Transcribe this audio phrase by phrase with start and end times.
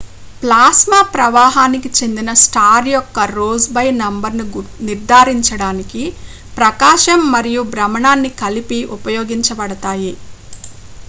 [0.41, 4.45] plasma ప్రవాహానికి చెందిన star యొక్క rossby నంబర్ను
[4.87, 6.03] నిర్ధారించడానికి
[6.57, 10.13] ప్రకాశం మరియు భ్రమణాన్ని కలిపి ఉపయోగించబడతాయి